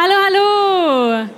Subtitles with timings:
[0.00, 1.28] Hallo, hallo!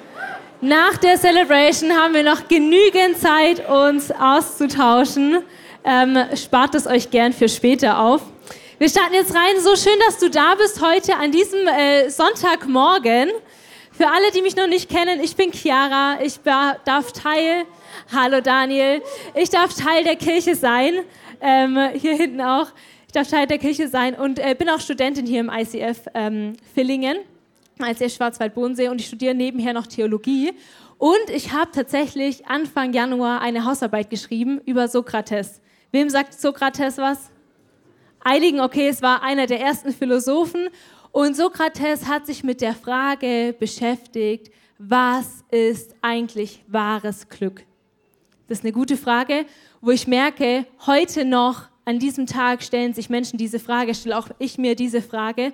[0.61, 5.39] Nach der Celebration haben wir noch genügend Zeit, uns auszutauschen.
[5.83, 8.21] Ähm, spart es euch gern für später auf.
[8.77, 9.59] Wir starten jetzt rein.
[9.61, 13.31] So schön, dass du da bist heute an diesem äh, Sonntagmorgen.
[13.93, 16.19] Für alle, die mich noch nicht kennen, ich bin Chiara.
[16.23, 17.65] Ich darf Teil,
[18.15, 19.01] hallo Daniel,
[19.37, 20.97] ich darf Teil der Kirche sein.
[21.41, 22.67] Ähm, hier hinten auch.
[23.07, 26.53] Ich darf Teil der Kirche sein und äh, bin auch Studentin hier im ICF ähm,
[26.75, 27.21] Villingen
[27.83, 30.53] als der Schwarzwald-Bodensee und ich studiere nebenher noch Theologie.
[30.99, 35.61] Und ich habe tatsächlich Anfang Januar eine Hausarbeit geschrieben über Sokrates.
[35.93, 37.31] Wem sagt Sokrates was?
[38.21, 40.69] Einigen, okay, es war einer der ersten Philosophen.
[41.11, 47.65] Und Sokrates hat sich mit der Frage beschäftigt, was ist eigentlich wahres Glück?
[48.49, 49.47] Das ist eine gute Frage,
[49.81, 54.29] wo ich merke, heute noch an diesem Tag stellen sich Menschen diese Frage, stelle auch
[54.39, 55.53] ich mir diese Frage.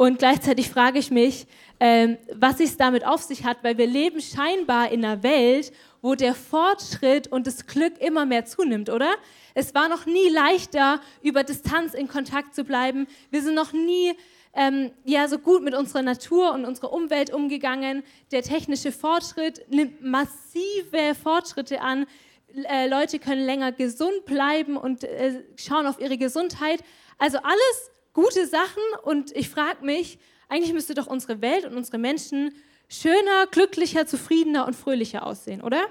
[0.00, 1.46] Und gleichzeitig frage ich mich,
[1.78, 6.14] ähm, was es damit auf sich hat, weil wir leben scheinbar in einer Welt, wo
[6.14, 9.10] der Fortschritt und das Glück immer mehr zunimmt, oder?
[9.52, 13.08] Es war noch nie leichter, über Distanz in Kontakt zu bleiben.
[13.30, 14.14] Wir sind noch nie
[14.54, 18.02] ähm, ja, so gut mit unserer Natur und unserer Umwelt umgegangen.
[18.32, 22.06] Der technische Fortschritt nimmt massive Fortschritte an.
[22.54, 26.82] Äh, Leute können länger gesund bleiben und äh, schauen auf ihre Gesundheit.
[27.18, 31.98] Also alles gute Sachen und ich frage mich, eigentlich müsste doch unsere Welt und unsere
[31.98, 32.52] Menschen
[32.88, 35.82] schöner, glücklicher, zufriedener und fröhlicher aussehen, oder?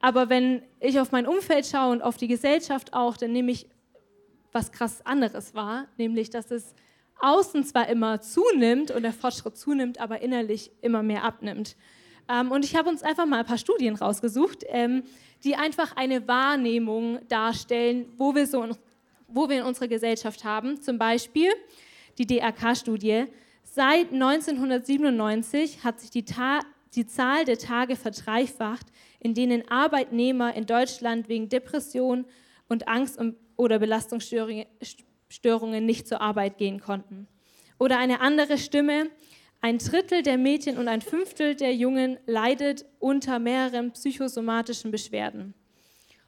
[0.00, 3.66] Aber wenn ich auf mein Umfeld schaue und auf die Gesellschaft auch, dann nehme ich
[4.52, 6.74] was krass anderes wahr, nämlich dass es
[7.20, 11.76] außen zwar immer zunimmt und der Fortschritt zunimmt, aber innerlich immer mehr abnimmt.
[12.28, 15.04] Ähm, und ich habe uns einfach mal ein paar Studien rausgesucht, ähm,
[15.44, 18.66] die einfach eine Wahrnehmung darstellen, wo wir so
[19.32, 20.80] wo wir in unserer Gesellschaft haben.
[20.80, 21.50] Zum Beispiel
[22.18, 23.24] die DRK-Studie.
[23.62, 26.24] Seit 1997 hat sich die,
[26.94, 28.86] die Zahl der Tage verdreifacht,
[29.20, 32.26] in denen Arbeitnehmer in Deutschland wegen Depression
[32.68, 33.18] und Angst
[33.56, 34.66] oder Belastungsstörungen
[35.86, 37.28] nicht zur Arbeit gehen konnten.
[37.78, 39.10] Oder eine andere Stimme,
[39.60, 45.54] ein Drittel der Mädchen und ein Fünftel der Jungen leidet unter mehreren psychosomatischen Beschwerden.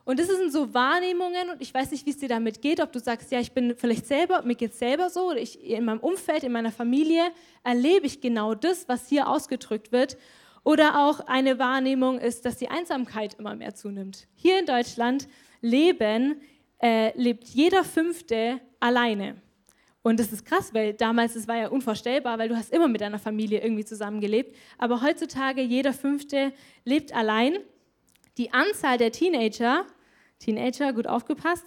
[0.05, 2.91] Und das sind so Wahrnehmungen und ich weiß nicht, wie es dir damit geht, ob
[2.91, 5.85] du sagst, ja, ich bin vielleicht selber, mir geht es selber so, oder ich, in
[5.85, 7.23] meinem Umfeld, in meiner Familie
[7.63, 10.17] erlebe ich genau das, was hier ausgedrückt wird.
[10.65, 14.29] Oder auch eine Wahrnehmung ist, dass die Einsamkeit immer mehr zunimmt.
[14.35, 15.29] Hier in Deutschland
[15.61, 16.41] leben,
[16.81, 19.37] äh, lebt jeder Fünfte alleine.
[20.03, 23.01] Und das ist krass, weil damals, es war ja unvorstellbar, weil du hast immer mit
[23.01, 24.57] deiner Familie irgendwie zusammengelebt.
[24.79, 26.53] Aber heutzutage, jeder Fünfte
[26.85, 27.57] lebt allein
[28.39, 29.85] die Anzahl der Teenager,
[30.39, 31.65] Teenager, gut aufgepasst,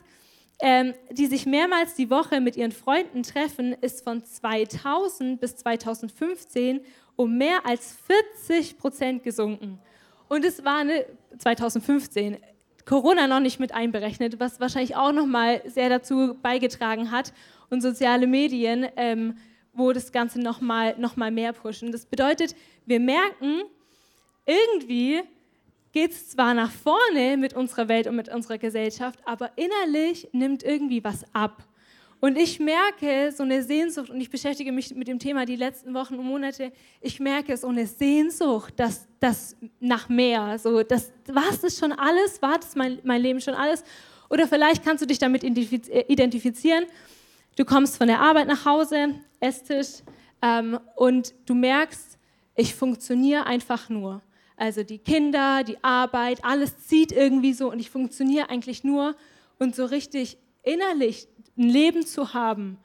[0.60, 6.82] ähm, die sich mehrmals die Woche mit ihren Freunden treffen, ist von 2000 bis 2015
[7.18, 7.98] um mehr als
[8.46, 9.80] 40 Prozent gesunken.
[10.28, 11.06] Und es war eine,
[11.38, 12.38] 2015,
[12.86, 17.34] Corona noch nicht mit einberechnet, was wahrscheinlich auch nochmal sehr dazu beigetragen hat
[17.70, 19.38] und soziale Medien, ähm,
[19.74, 21.92] wo das Ganze nochmal noch mal mehr pushen.
[21.92, 22.56] Das bedeutet,
[22.86, 23.64] wir merken,
[24.46, 25.24] irgendwie
[25.96, 30.62] geht es zwar nach vorne mit unserer Welt und mit unserer Gesellschaft, aber innerlich nimmt
[30.62, 31.64] irgendwie was ab.
[32.20, 35.94] Und ich merke so eine Sehnsucht, und ich beschäftige mich mit dem Thema die letzten
[35.94, 41.46] Wochen und Monate, ich merke so eine Sehnsucht, dass das nach mehr, so das, war
[41.62, 43.82] das schon alles, war das mein, mein Leben schon alles?
[44.30, 46.84] Oder vielleicht kannst du dich damit äh, identifizieren.
[47.56, 50.02] Du kommst von der Arbeit nach Hause, Esstisch,
[50.42, 52.18] ähm, und du merkst,
[52.58, 54.22] ich funktioniere einfach nur.
[54.58, 59.16] Also die Kinder, die Arbeit, alles zieht irgendwie so und ich funktioniere eigentlich nur.
[59.60, 61.28] Und so richtig innerlich
[61.58, 62.78] ein Leben zu haben,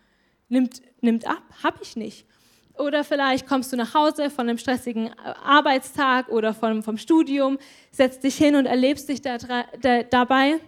[0.48, 2.26] nimmt, nimmt ab, habe ich nicht.
[2.74, 7.58] Oder vielleicht kommst du nach Hause von einem stressigen Arbeitstag oder vom, vom Studium,
[7.92, 10.60] setzt dich hin und erlebst dich da, da, dabei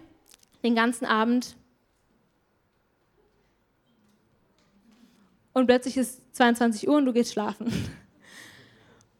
[0.63, 1.55] den ganzen Abend.
[5.53, 7.71] Und plötzlich ist 22 Uhr und du gehst schlafen.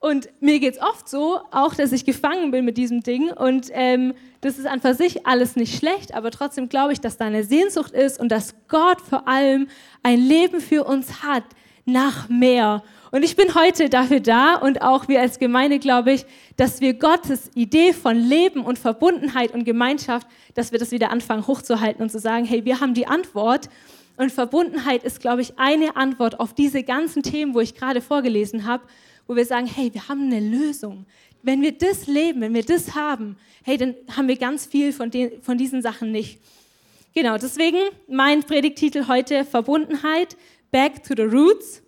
[0.04, 3.32] Und mir geht es oft so, auch dass ich gefangen bin mit diesem Ding.
[3.32, 7.16] Und ähm, das ist an für sich alles nicht schlecht, aber trotzdem glaube ich, dass
[7.16, 9.70] da eine Sehnsucht ist und dass Gott vor allem
[10.04, 11.46] ein Leben für uns hat
[11.86, 12.84] nach mehr.
[13.12, 16.26] Und ich bin heute dafür da und auch wir als Gemeinde glaube ich,
[16.58, 21.48] dass wir Gottes Idee von Leben und Verbundenheit und Gemeinschaft, dass wir das wieder anfangen
[21.48, 23.70] hochzuhalten und zu sagen, hey, wir haben die Antwort.
[24.18, 28.68] Und Verbundenheit ist, glaube ich, eine Antwort auf diese ganzen Themen, wo ich gerade vorgelesen
[28.68, 28.84] habe
[29.28, 31.06] wo wir sagen, hey, wir haben eine Lösung.
[31.42, 35.12] Wenn wir das leben, wenn wir das haben, hey, dann haben wir ganz viel von,
[35.12, 36.40] den, von diesen Sachen nicht.
[37.14, 37.78] Genau, deswegen
[38.08, 40.36] mein Predigtitel heute Verbundenheit,
[40.72, 41.84] Back to the Roots.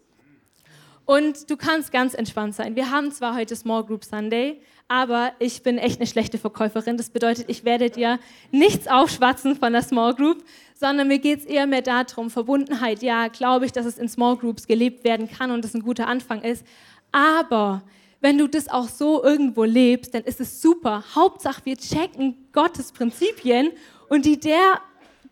[1.06, 2.76] Und du kannst ganz entspannt sein.
[2.76, 6.98] Wir haben zwar heute Small Group Sunday, aber ich bin echt eine schlechte Verkäuferin.
[6.98, 8.20] Das bedeutet, ich werde dir
[8.52, 10.44] nichts aufschwatzen von der Small Group,
[10.76, 13.02] sondern mir geht es eher mehr darum, Verbundenheit.
[13.02, 16.08] Ja, glaube ich, dass es in Small Groups gelebt werden kann und das ein guter
[16.08, 16.66] Anfang ist.
[17.16, 17.82] Aber
[18.20, 21.02] wenn du das auch so irgendwo lebst, dann ist es super.
[21.16, 23.72] Hauptsache, wir checken Gottes Prinzipien
[24.10, 24.82] und die der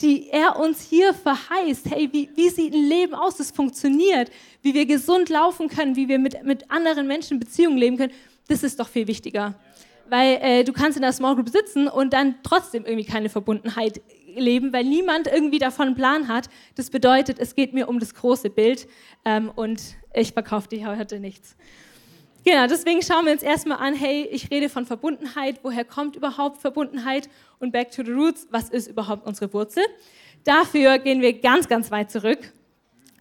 [0.01, 1.91] die er uns hier verheißt.
[1.91, 4.31] Hey, wie, wie sieht ein Leben aus, das funktioniert?
[4.62, 8.13] Wie wir gesund laufen können, wie wir mit, mit anderen Menschen Beziehungen leben können,
[8.47, 9.53] das ist doch viel wichtiger.
[10.09, 14.01] Weil äh, du kannst in der Small Group sitzen und dann trotzdem irgendwie keine Verbundenheit
[14.35, 16.50] leben, weil niemand irgendwie davon einen Plan hat.
[16.75, 18.88] Das bedeutet, es geht mir um das große Bild
[19.25, 19.81] ähm, und
[20.13, 21.56] ich verkaufe dir heute nichts.
[22.45, 26.59] Genau, deswegen schauen wir uns erstmal an, hey, ich rede von Verbundenheit, woher kommt überhaupt
[26.59, 29.83] Verbundenheit und back to the roots, was ist überhaupt unsere Wurzel?
[30.44, 32.39] Dafür gehen wir ganz, ganz weit zurück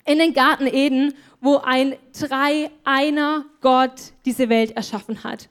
[0.05, 5.49] in den Garten Eden, wo ein Drei-Einer Gott diese Welt erschaffen hat.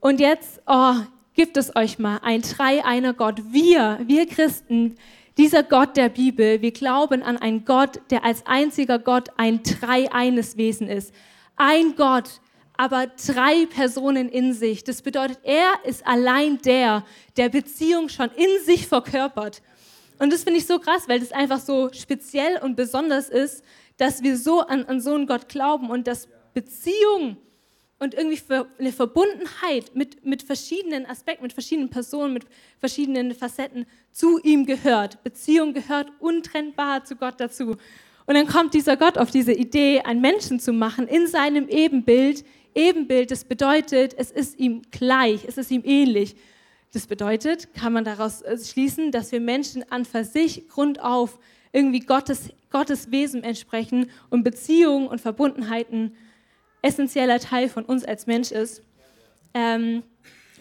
[0.00, 0.94] Und jetzt, oh,
[1.36, 3.40] gibt es euch mal ein Drei-Einer Gott.
[3.52, 4.96] Wir, wir Christen,
[5.36, 10.56] dieser Gott der Bibel, wir glauben an einen Gott, der als einziger Gott ein Drei-Eines
[10.56, 11.12] Wesen ist.
[11.54, 12.40] Ein Gott,
[12.78, 14.82] aber drei Personen in sich.
[14.82, 17.04] Das bedeutet, er ist allein der,
[17.36, 19.62] der Beziehung schon in sich verkörpert.
[20.18, 23.62] Und das finde ich so krass, weil das einfach so speziell und besonders ist,
[23.98, 27.36] dass wir so an, an so einen Gott glauben und dass Beziehung
[27.98, 28.40] und irgendwie
[28.78, 32.44] eine Verbundenheit mit, mit verschiedenen Aspekten, mit verschiedenen Personen, mit
[32.78, 35.22] verschiedenen Facetten zu ihm gehört.
[35.24, 37.76] Beziehung gehört untrennbar zu Gott dazu.
[38.26, 42.44] Und dann kommt dieser Gott auf diese Idee, einen Menschen zu machen in seinem Ebenbild,
[42.74, 46.36] Ebenbild, das bedeutet, es ist ihm gleich, es ist ihm ähnlich.
[46.92, 51.38] Das bedeutet, kann man daraus äh, schließen, dass wir Menschen an für sich grundauf
[51.72, 56.14] irgendwie Gottes, Gottes Wesen entsprechen und Beziehungen und Verbundenheiten
[56.86, 58.82] essentieller Teil von uns als Mensch ist.
[59.54, 60.02] Ähm,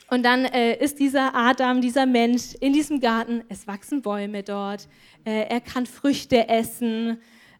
[0.10, 4.88] und dann äh, ist dieser Adam, dieser Mensch in diesem Garten, es wachsen Bäume dort,
[5.26, 7.18] äh, er kann Früchte essen,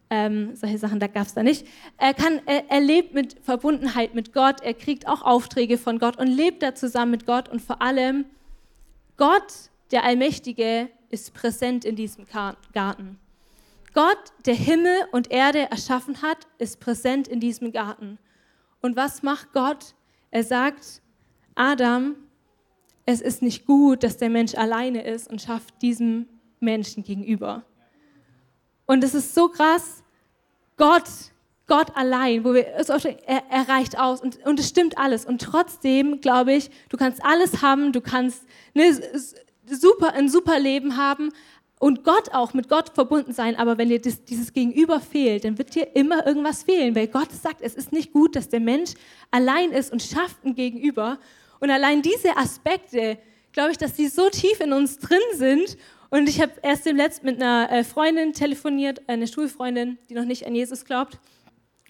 [0.08, 1.66] ähm, solche Sachen, da gab es da nicht.
[1.98, 6.18] Er, kann, er, er lebt mit Verbundenheit mit Gott, er kriegt auch Aufträge von Gott
[6.18, 8.24] und lebt da zusammen mit Gott und vor allem
[9.16, 9.52] Gott,
[9.90, 12.26] der Allmächtige, ist präsent in diesem
[12.72, 13.18] Garten.
[13.94, 18.18] Gott, der Himmel und Erde erschaffen hat, ist präsent in diesem Garten.
[18.86, 19.96] Und was macht Gott?
[20.30, 21.02] Er sagt,
[21.56, 22.14] Adam,
[23.04, 26.28] es ist nicht gut, dass der Mensch alleine ist und schafft diesem
[26.60, 27.64] Menschen gegenüber.
[28.86, 30.04] Und es ist so krass,
[30.76, 31.02] Gott,
[31.66, 35.26] Gott allein, wo wir, er, er reicht aus und, und es stimmt alles.
[35.26, 38.96] Und trotzdem glaube ich, du kannst alles haben, du kannst ne,
[39.68, 41.32] super, ein super Leben haben
[41.78, 43.56] und Gott auch mit Gott verbunden sein.
[43.56, 47.32] Aber wenn dir das, dieses Gegenüber fehlt, dann wird dir immer irgendwas fehlen, weil Gott
[47.32, 48.92] sagt, es ist nicht gut, dass der Mensch
[49.30, 51.18] allein ist und schafft ein Gegenüber.
[51.60, 53.18] Und allein diese Aspekte,
[53.52, 55.76] glaube ich, dass die so tief in uns drin sind
[56.10, 60.24] und ich habe erst im Letzten mit einer äh, Freundin telefoniert, eine Schulfreundin, die noch
[60.24, 61.18] nicht an Jesus glaubt.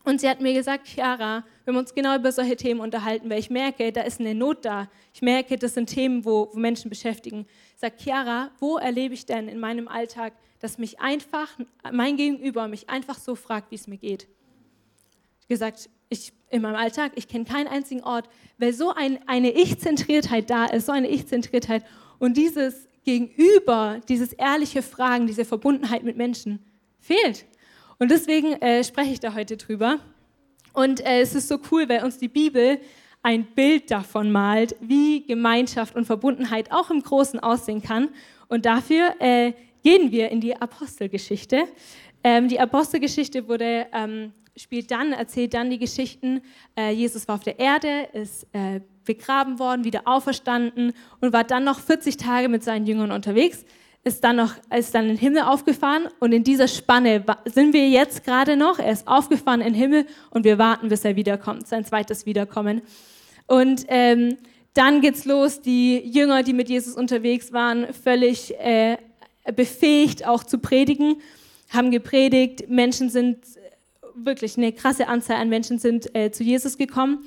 [0.07, 3.41] Und sie hat mir gesagt, Chiara, wir haben uns genau über solche Themen unterhalten, weil
[3.41, 4.89] ich merke, da ist eine Not da.
[5.13, 7.45] Ich merke, das sind Themen, wo, wo Menschen beschäftigen.
[7.75, 11.49] Sagt Chiara, wo erlebe ich denn in meinem Alltag, dass mich einfach,
[11.91, 14.29] mein Gegenüber mich einfach so fragt, wie es mir geht?
[15.49, 20.51] Gesagt, ich, in meinem Alltag, ich kenne keinen einzigen Ort, weil so ein, eine Ich-Zentriertheit
[20.51, 21.85] da ist, so eine Ich-Zentriertheit
[22.21, 26.65] und dieses Gegenüber, dieses ehrliche Fragen, diese Verbundenheit mit Menschen
[27.01, 27.45] fehlt.
[27.99, 29.99] Und deswegen äh, spreche ich da heute drüber.
[30.73, 32.79] Und äh, es ist so cool, weil uns die Bibel
[33.23, 38.11] ein Bild davon malt, wie Gemeinschaft und Verbundenheit auch im Großen aussehen kann.
[38.49, 41.65] Und dafür äh, gehen wir in die Apostelgeschichte.
[42.23, 46.43] Ähm, die Apostelgeschichte wurde, ähm, spielt dann, erzählt dann die Geschichten.
[46.77, 51.65] Äh, Jesus war auf der Erde, ist äh, begraben worden, wieder auferstanden und war dann
[51.65, 53.65] noch 40 Tage mit seinen Jüngern unterwegs,
[54.07, 57.89] ist dann noch, ist dann in den Himmel aufgefahren und in dieser Spanne sind wir
[57.89, 58.79] jetzt gerade noch.
[58.79, 62.83] Er ist aufgefahren in den Himmel und wir warten, bis er wiederkommt, sein zweites Wiederkommen.
[63.49, 64.37] Und ähm,
[64.75, 65.61] dann geht's los.
[65.61, 68.97] Die Jünger, die mit Jesus unterwegs waren, völlig äh,
[69.57, 71.17] befähigt, auch zu predigen,
[71.71, 72.69] haben gepredigt.
[72.69, 73.39] Menschen sind
[74.15, 77.25] wirklich eine krasse Anzahl an Menschen sind äh, zu Jesus gekommen.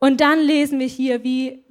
[0.00, 1.62] Und dann lesen wir hier, wie,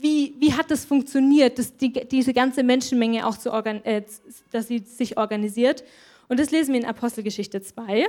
[0.00, 4.02] wie, wie hat das funktioniert, dass die, diese ganze Menschenmenge auch zu organ, äh,
[4.50, 5.84] dass sie sich organisiert.
[6.28, 8.06] Und das lesen wir in Apostelgeschichte 2,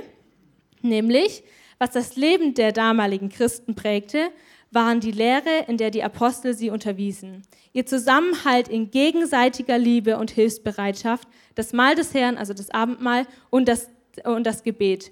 [0.82, 1.44] nämlich,
[1.78, 4.30] was das Leben der damaligen Christen prägte,
[4.70, 7.42] waren die Lehre, in der die Apostel sie unterwiesen.
[7.72, 13.68] Ihr Zusammenhalt in gegenseitiger Liebe und Hilfsbereitschaft, das Mahl des Herrn, also das Abendmahl und
[13.68, 13.88] das,
[14.24, 15.10] und das Gebet.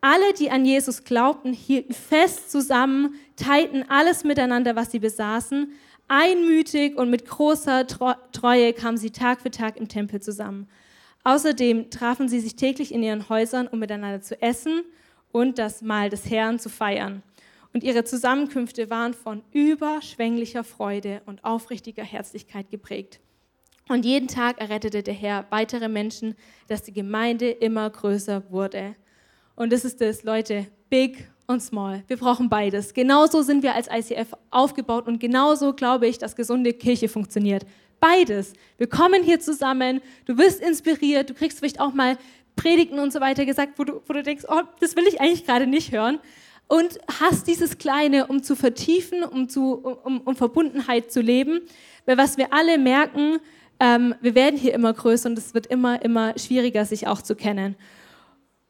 [0.00, 5.72] Alle, die an Jesus glaubten, hielten fest zusammen, teilten alles miteinander, was sie besaßen.
[6.14, 10.68] Einmütig und mit großer Treue kamen sie Tag für Tag im Tempel zusammen.
[11.24, 14.82] Außerdem trafen sie sich täglich in ihren Häusern, um miteinander zu essen
[15.30, 17.22] und das Mahl des Herrn zu feiern.
[17.72, 23.18] Und ihre Zusammenkünfte waren von überschwänglicher Freude und aufrichtiger Herzlichkeit geprägt.
[23.88, 26.34] Und jeden Tag errettete der Herr weitere Menschen,
[26.68, 28.96] dass die Gemeinde immer größer wurde.
[29.56, 32.02] Und das ist das, Leute, big und small.
[32.08, 32.94] Wir brauchen beides.
[32.94, 37.64] Genauso sind wir als ICF aufgebaut und genauso glaube ich, dass gesunde Kirche funktioniert.
[38.00, 38.54] Beides.
[38.78, 42.18] Wir kommen hier zusammen, du wirst inspiriert, du kriegst vielleicht auch mal
[42.56, 45.46] Predigten und so weiter gesagt, wo du, wo du denkst, oh, das will ich eigentlich
[45.46, 46.18] gerade nicht hören.
[46.68, 51.60] Und hast dieses Kleine, um zu vertiefen, um, zu, um, um Verbundenheit zu leben.
[52.06, 53.38] Weil was wir alle merken,
[53.78, 57.34] ähm, wir werden hier immer größer und es wird immer, immer schwieriger, sich auch zu
[57.34, 57.76] kennen.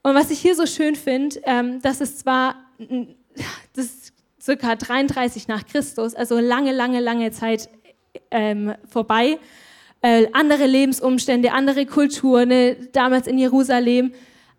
[0.02, 2.56] Und was ich hier so schön finde, ähm, dass es zwar,
[3.74, 7.68] das ist circa 33 nach Christus, also lange, lange, lange Zeit
[8.30, 9.38] ähm, vorbei,
[10.00, 14.12] äh, andere Lebensumstände, andere Kulturen, ne, damals in Jerusalem,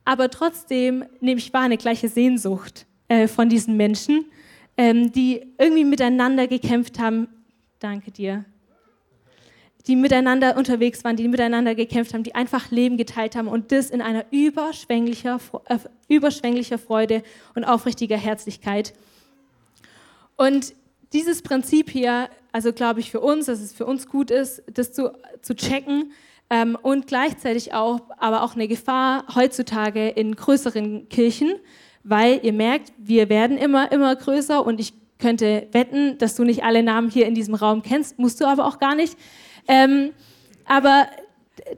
[0.06, 4.26] aber trotzdem nehme ich wahr eine gleiche Sehnsucht äh, von diesen Menschen,
[4.78, 7.28] ähm, die irgendwie miteinander gekämpft haben.
[7.80, 8.46] Danke dir
[9.88, 13.90] die miteinander unterwegs waren, die miteinander gekämpft haben, die einfach Leben geteilt haben und das
[13.90, 17.24] in einer überschwänglicher, äh, überschwänglicher Freude
[17.54, 18.94] und aufrichtiger Herzlichkeit.
[20.38, 20.74] Und
[21.12, 24.94] dieses Prinzip hier, also glaube ich für uns, dass es für uns gut ist, das
[24.94, 25.12] zu,
[25.42, 26.12] zu checken
[26.50, 31.54] ähm, und gleichzeitig auch, aber auch eine Gefahr heutzutage in größeren Kirchen,
[32.04, 36.64] weil ihr merkt, wir werden immer, immer größer und ich könnte wetten, dass du nicht
[36.64, 39.18] alle Namen hier in diesem Raum kennst, musst du aber auch gar nicht.
[39.68, 40.12] Ähm,
[40.66, 41.08] aber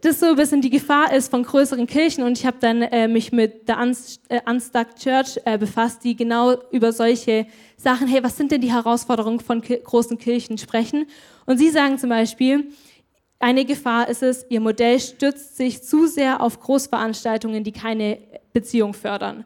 [0.01, 3.07] das so ein bisschen die Gefahr ist von größeren Kirchen und ich habe dann äh,
[3.07, 3.77] mich mit der
[4.29, 7.45] äh, Unstuck Church äh, befasst, die genau über solche
[7.77, 11.07] Sachen, hey, was sind denn die Herausforderungen von ki großen Kirchen sprechen?
[11.45, 12.71] Und sie sagen zum Beispiel,
[13.39, 18.17] eine Gefahr ist es, ihr Modell stützt sich zu sehr auf Großveranstaltungen, die keine
[18.53, 19.45] Beziehung fördern.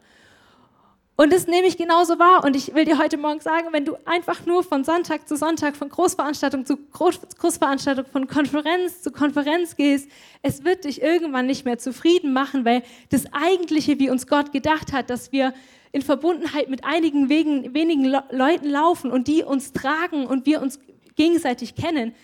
[1.19, 2.45] Und das nehme ich genauso wahr.
[2.45, 5.75] Und ich will dir heute Morgen sagen, wenn du einfach nur von Sonntag zu Sonntag,
[5.75, 10.09] von Großveranstaltung zu Großveranstaltung, von Konferenz zu Konferenz gehst,
[10.43, 14.93] es wird dich irgendwann nicht mehr zufrieden machen, weil das Eigentliche, wie uns Gott gedacht
[14.93, 15.53] hat, dass wir
[15.91, 20.79] in Verbundenheit mit einigen wenigen Leuten laufen und die uns tragen und wir uns
[21.17, 22.15] gegenseitig kennen,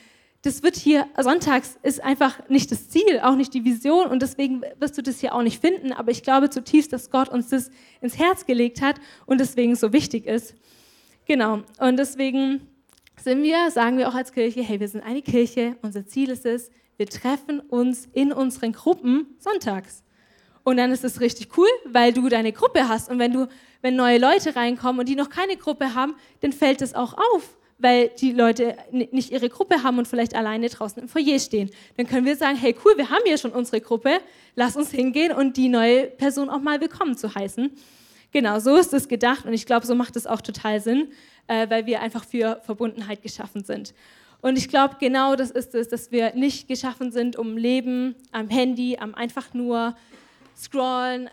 [0.46, 4.62] das wird hier sonntags ist einfach nicht das Ziel, auch nicht die Vision und deswegen
[4.80, 5.92] wirst du das hier auch nicht finden.
[5.92, 9.92] Aber ich glaube zutiefst, dass Gott uns das ins Herz gelegt hat und deswegen so
[9.92, 10.54] wichtig ist.
[11.26, 11.64] Genau.
[11.80, 12.62] Und deswegen
[13.24, 15.78] sind wir, sagen wir auch als Kirche, hey, wir sind eine Kirche.
[15.82, 20.04] Unser Ziel ist es, wir treffen uns in unseren Gruppen sonntags.
[20.64, 23.10] Und dann ist es richtig cool, weil du deine Gruppe hast.
[23.10, 23.48] Und wenn du,
[23.82, 27.58] wenn neue Leute reinkommen und die noch keine Gruppe haben, dann fällt es auch auf
[27.78, 31.70] weil die Leute nicht ihre Gruppe haben und vielleicht alleine draußen im Foyer stehen.
[31.98, 34.20] Dann können wir sagen, hey cool, wir haben ja schon unsere Gruppe,
[34.56, 37.72] lass uns hingehen und die neue Person auch mal willkommen zu heißen.
[38.32, 41.10] Genau, so ist es gedacht und ich glaube, so macht es auch total Sinn,
[41.48, 43.94] äh, weil wir einfach für Verbundenheit geschaffen sind.
[44.42, 48.50] Und ich glaube, genau das ist es, dass wir nicht geschaffen sind, um Leben am
[48.50, 49.96] Handy, am einfach nur
[50.56, 51.30] scrollen,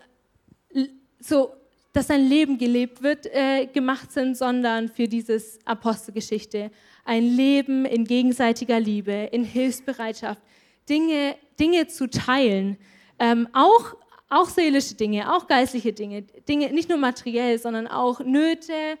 [1.19, 1.53] so
[1.93, 6.71] dass sein Leben gelebt wird, äh, gemacht sind, sondern für dieses Apostelgeschichte.
[7.05, 10.41] Ein Leben in gegenseitiger Liebe, in Hilfsbereitschaft,
[10.89, 12.77] Dinge, Dinge zu teilen.
[13.19, 13.95] Ähm, auch,
[14.27, 18.97] auch seelische Dinge, auch geistliche Dinge, Dinge, nicht nur materiell, sondern auch Nöte,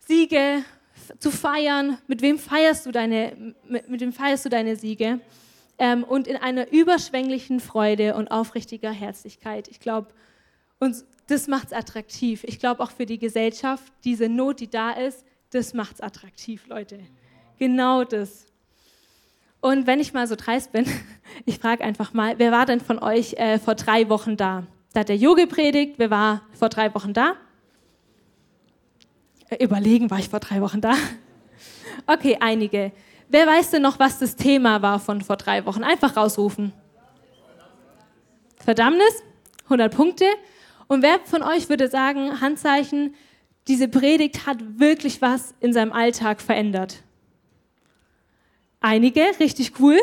[0.00, 0.64] Siege
[1.18, 1.96] zu feiern.
[2.06, 5.20] Mit wem feierst du deine, mit, mit feierst du deine Siege?
[5.78, 9.68] Ähm, und in einer überschwänglichen Freude und aufrichtiger Herzlichkeit.
[9.68, 10.08] Ich glaube,
[10.78, 12.44] uns das macht es attraktiv.
[12.44, 16.66] Ich glaube auch für die Gesellschaft, diese Not, die da ist, das macht es attraktiv,
[16.68, 17.00] Leute.
[17.58, 18.46] Genau das.
[19.60, 20.86] Und wenn ich mal so dreist bin,
[21.44, 24.64] ich frage einfach mal, wer war denn von euch äh, vor drei Wochen da?
[24.92, 27.34] Da hat der Jo gepredigt, wer war vor drei Wochen da?
[29.48, 30.94] Äh, überlegen, war ich vor drei Wochen da?
[32.08, 32.92] Okay, einige.
[33.28, 35.82] Wer weiß denn noch, was das Thema war von vor drei Wochen?
[35.82, 36.72] Einfach rausrufen.
[38.62, 39.22] Verdammnis,
[39.64, 40.26] 100 Punkte.
[40.88, 43.14] Und wer von euch würde sagen, Handzeichen,
[43.68, 47.02] diese Predigt hat wirklich was in seinem Alltag verändert?
[48.80, 49.98] Einige, richtig cool.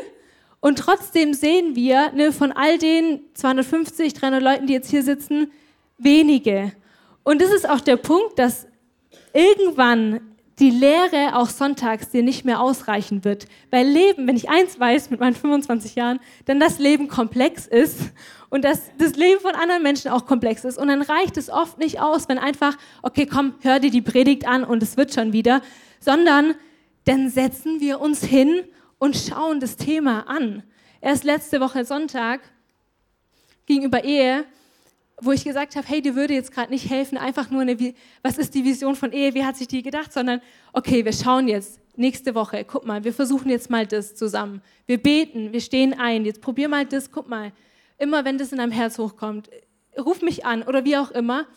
[0.60, 5.52] Und trotzdem sehen wir ne, von all den 250, 300 Leuten, die jetzt hier sitzen,
[5.98, 6.74] wenige.
[7.24, 8.68] Und das ist auch der Punkt, dass
[9.34, 10.22] irgendwann
[10.60, 13.48] die Lehre auch sonntags dir nicht mehr ausreichen wird.
[13.72, 18.12] Weil Leben, wenn ich eins weiß mit meinen 25 Jahren, dann das Leben komplex ist
[18.53, 20.77] und dass das Leben von anderen Menschen auch komplex ist.
[20.77, 24.45] Und dann reicht es oft nicht aus, wenn einfach, okay, komm, hör dir die Predigt
[24.45, 25.63] an und es wird schon wieder,
[26.00, 26.53] sondern
[27.05, 28.63] dann setzen wir uns hin
[29.00, 30.62] und schauen das Thema an.
[31.01, 32.41] Erst letzte Woche Sonntag
[33.65, 34.45] gegenüber Ehe
[35.22, 37.77] wo ich gesagt habe, hey, dir würde jetzt gerade nicht helfen, einfach nur eine,
[38.24, 40.41] was ist die Vision von Ehe, wie hat sich die gedacht, sondern
[40.74, 44.62] okay, wir schauen jetzt nächste Woche, guck mal, wir versuchen jetzt mal das zusammen.
[44.86, 47.53] Wir beten, wir stehen ein, jetzt probier mal das, guck mal.
[48.03, 49.50] Immer wenn das in deinem Herz hochkommt,
[49.98, 51.48] ruf mich an oder wie auch immer.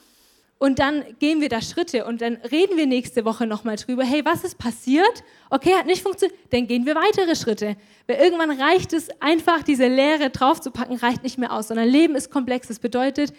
[0.58, 4.04] Und dann gehen wir da Schritte und dann reden wir nächste Woche nochmal drüber.
[4.04, 5.24] Hey, was ist passiert?
[5.50, 6.38] Okay, hat nicht funktioniert.
[6.50, 7.76] Dann gehen wir weitere Schritte.
[8.06, 12.30] Weil irgendwann reicht es einfach, diese Lehre draufzupacken, reicht nicht mehr aus, sondern Leben ist
[12.30, 12.68] komplex.
[12.68, 13.32] Das bedeutet,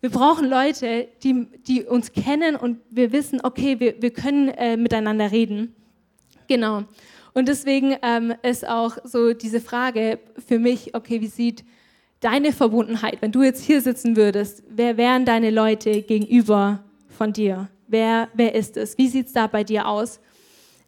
[0.00, 4.76] wir brauchen Leute, die, die uns kennen und wir wissen, okay, wir, wir können äh,
[4.76, 5.76] miteinander reden.
[6.48, 6.82] Genau.
[7.34, 11.64] Und deswegen ähm, ist auch so diese Frage für mich, okay, wie sieht
[12.22, 17.68] deine Verbundenheit, wenn du jetzt hier sitzen würdest, wer wären deine Leute gegenüber von dir?
[17.88, 18.96] Wer, wer ist es?
[18.96, 20.20] Wie sieht es da bei dir aus?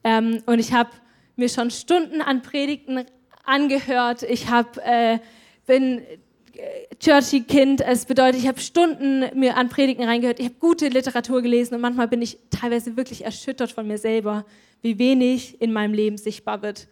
[0.02, 0.90] Ähm, und ich habe
[1.36, 3.04] mir schon Stunden an Predigten
[3.44, 4.22] angehört.
[4.22, 5.18] Ich hab, äh,
[5.66, 6.02] bin
[7.00, 7.80] churchy Kind.
[7.80, 11.80] Es bedeutet, ich habe Stunden mir an Predigten reingehört, ich habe gute Literatur gelesen und
[11.80, 14.44] manchmal bin ich teilweise wirklich erschüttert von mir selber,
[14.82, 16.88] wie wenig in meinem Leben sichtbar wird.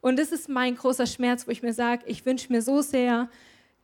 [0.00, 3.28] Und das ist mein großer Schmerz, wo ich mir sage, ich wünsche mir so sehr,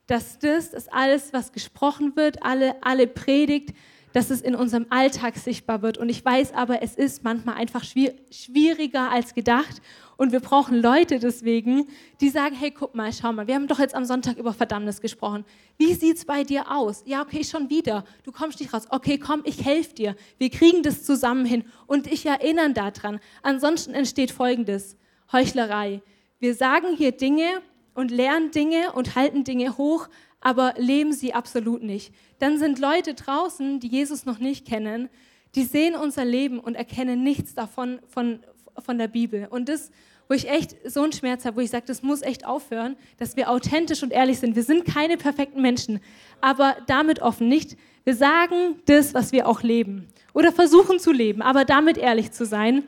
[0.07, 3.75] dass das, dass alles, was gesprochen wird, alle, alle Predigt,
[4.15, 5.99] dass es in unserem Alltag sichtbar wird.
[5.99, 9.83] Und ich weiß aber, es ist manchmal einfach schwieriger als gedacht.
[10.17, 11.89] Und wir brauchen Leute deswegen,
[12.21, 15.01] die sagen, hey, guck mal, schau mal, wir haben doch jetzt am Sonntag über Verdammnis
[15.01, 15.45] gesprochen.
[15.79, 17.03] Wie sieht es bei dir aus?
[17.07, 18.05] Ja, okay, schon wieder.
[18.23, 18.87] Du kommst nicht raus.
[18.89, 20.17] Okay, komm, ich helfe dir.
[20.39, 21.65] Wir kriegen das zusammen hin.
[21.89, 23.19] Und ich erinnere daran.
[23.43, 24.97] Ansonsten entsteht Folgendes.
[25.33, 26.03] Heuchlerei.
[26.39, 27.63] Wir sagen hier Dinge
[27.95, 30.09] und lernen Dinge und halten Dinge hoch,
[30.41, 32.13] aber leben sie absolut nicht.
[32.39, 35.09] Dann sind Leute draußen, die Jesus noch nicht kennen,
[35.55, 38.41] die sehen unser Leben und erkennen nichts davon von,
[38.85, 39.47] von der Bibel.
[39.49, 39.91] Und das,
[40.29, 43.37] wo ich echt so einen Schmerz habe, wo ich sage, das muss echt aufhören, dass
[43.37, 44.57] wir authentisch und ehrlich sind.
[44.57, 46.01] Wir sind keine perfekten Menschen,
[46.41, 47.77] aber damit offen nicht.
[48.05, 52.45] Wir sagen das, was wir auch leben oder versuchen zu leben, aber damit ehrlich zu
[52.45, 52.85] sein.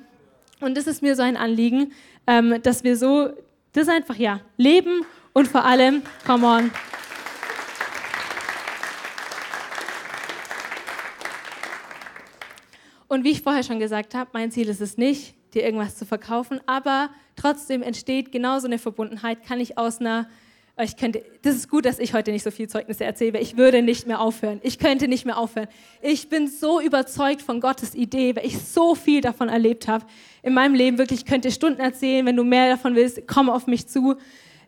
[0.60, 1.92] Und das ist mir so ein Anliegen,
[2.26, 3.30] ähm, dass wir so
[3.76, 6.70] das einfach ja leben und vor allem, come on,
[13.08, 16.04] Und wie ich vorher schon gesagt habe, mein Ziel ist es nicht, dir irgendwas zu
[16.04, 20.28] verkaufen, aber trotzdem entsteht genauso eine Verbundenheit, kann ich aus einer
[20.84, 23.80] ich könnte, das ist gut, dass ich heute nicht so viel Zeugnisse erzähle, ich würde
[23.80, 24.60] nicht mehr aufhören.
[24.62, 25.68] Ich könnte nicht mehr aufhören.
[26.02, 30.04] Ich bin so überzeugt von Gottes Idee, weil ich so viel davon erlebt habe
[30.42, 30.98] in meinem Leben.
[30.98, 34.16] Wirklich, ich könnte Stunden erzählen, wenn du mehr davon willst, komm auf mich zu.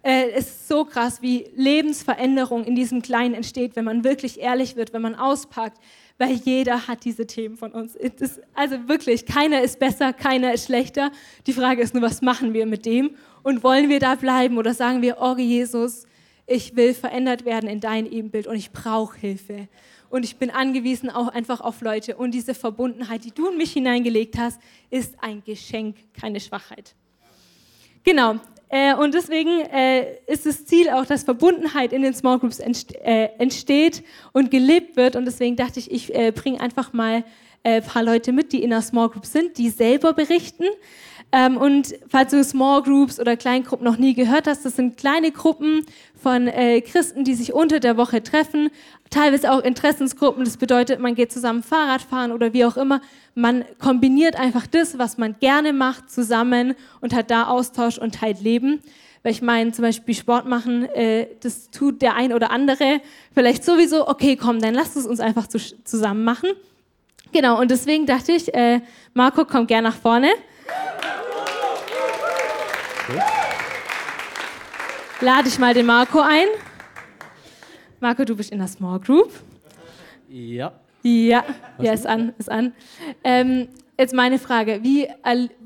[0.03, 4.77] Äh, es ist so krass, wie Lebensveränderung in diesem Kleinen entsteht, wenn man wirklich ehrlich
[4.77, 5.79] wird, wenn man auspackt,
[6.19, 7.95] weil jeder hat diese Themen von uns.
[7.95, 11.13] Ist, also wirklich, keiner ist besser, keiner ist schlechter.
[11.47, 13.15] Die Frage ist nur, was machen wir mit dem?
[13.43, 16.07] Und wollen wir da bleiben oder sagen wir, oh Jesus,
[16.47, 19.69] ich will verändert werden in dein Ebenbild und ich brauche Hilfe.
[20.11, 22.17] Und ich bin angewiesen auch einfach auf Leute.
[22.17, 26.95] Und diese Verbundenheit, die du in mich hineingelegt hast, ist ein Geschenk, keine Schwachheit.
[28.05, 32.59] Genau, äh, und deswegen äh, ist das Ziel auch, dass Verbundenheit in den Small Groups
[32.59, 34.03] entst äh, entsteht
[34.33, 35.17] und gelebt wird.
[35.17, 37.25] Und deswegen dachte ich, ich äh, bringe einfach mal
[37.63, 40.65] ein äh, paar Leute mit, die in einer Small Group sind, die selber berichten.
[41.31, 45.31] Ähm, und falls du Small Groups oder Kleingruppen noch nie gehört hast, das sind kleine
[45.31, 45.85] Gruppen
[46.21, 48.71] von äh, Christen, die sich unter der Woche treffen,
[49.11, 50.45] teilweise auch Interessensgruppen.
[50.45, 53.03] Das bedeutet, man geht zusammen Fahrrad fahren oder wie auch immer.
[53.35, 58.41] Man kombiniert einfach das, was man gerne macht, zusammen und hat da Austausch und teilt
[58.41, 58.81] Leben.
[59.23, 63.03] Weil ich meine, zum Beispiel Sport machen, äh, das tut der ein oder andere
[63.35, 64.09] vielleicht sowieso.
[64.09, 66.51] Okay, komm, dann lasst es uns einfach zu, zusammen machen.
[67.33, 68.81] Genau, und deswegen dachte ich, äh,
[69.13, 70.29] Marco, komm gern nach vorne.
[75.21, 76.47] Lade ich mal den Marco ein.
[78.01, 79.33] Marco, du bist in der Small Group.
[80.29, 80.79] Ja.
[81.03, 81.45] Ja,
[81.79, 82.75] ja, ist an, ist an.
[83.25, 83.69] Ähm,
[83.99, 85.09] jetzt meine Frage, wie,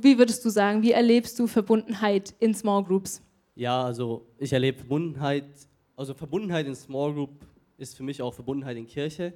[0.00, 3.20] wie würdest du sagen, wie erlebst du Verbundenheit in Small Groups?
[3.57, 5.46] Ja, also ich erlebe Verbundenheit,
[5.96, 7.44] also Verbundenheit in Small Group
[7.76, 9.33] ist für mich auch Verbundenheit in Kirche.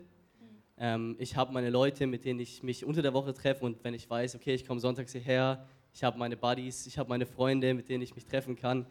[0.78, 3.94] Ähm, ich habe meine Leute, mit denen ich mich unter der Woche treffe und wenn
[3.94, 5.66] ich weiß, okay, ich komme sonntags hierher,
[5.96, 8.84] ich habe meine Buddies, ich habe meine Freunde, mit denen ich mich treffen kann.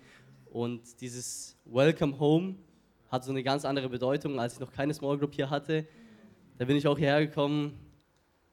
[0.52, 2.56] Und dieses Welcome Home
[3.12, 5.86] hat so eine ganz andere Bedeutung, als ich noch keine Small Group hier hatte.
[6.58, 7.78] Da bin ich auch hierher gekommen.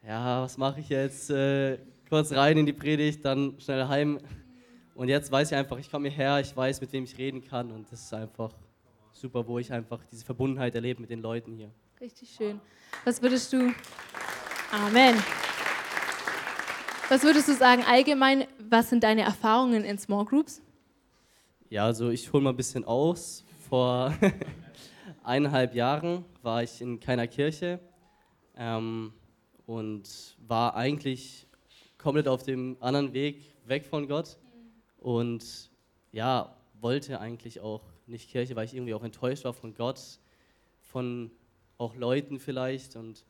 [0.07, 1.31] Ja, was mache ich jetzt?
[1.31, 1.79] Äh,
[2.11, 4.19] kurz rein in die Predigt, dann schnell heim.
[4.95, 7.73] Und jetzt weiß ich einfach, ich komme hierher, ich weiß, mit wem ich reden kann
[7.73, 8.53] und das ist einfach
[9.13, 11.71] super, wo ich einfach diese Verbundenheit erlebe mit den Leuten hier.
[12.03, 12.61] Richtig schön.
[13.07, 13.73] Was würdest du.
[14.71, 15.15] Amen.
[17.13, 20.63] Was würdest du sagen allgemein, was sind deine Erfahrungen in Small Groups?
[21.69, 23.45] Ja, also ich hole mal ein bisschen aus.
[23.69, 24.15] Vor
[25.23, 27.81] eineinhalb Jahren war ich in keiner Kirche
[28.57, 29.13] ähm,
[29.67, 31.47] und war eigentlich
[31.99, 34.39] komplett auf dem anderen Weg weg von Gott
[34.99, 35.71] und
[36.13, 40.01] ja, wollte eigentlich auch nicht Kirche, weil ich irgendwie auch enttäuscht war von Gott,
[40.81, 41.31] von
[41.77, 43.27] auch Leuten vielleicht und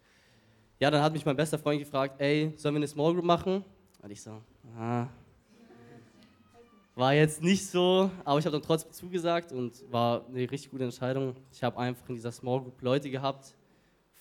[0.83, 3.65] ja, dann hat mich mein bester Freund gefragt, ey, sollen wir eine Small Group machen?
[4.03, 4.43] Und ich so,
[4.77, 5.07] ah,
[6.97, 10.83] war jetzt nicht so, aber ich habe dann trotzdem zugesagt und war eine richtig gute
[10.83, 11.37] Entscheidung.
[11.53, 13.55] Ich habe einfach in dieser Small Group Leute gehabt,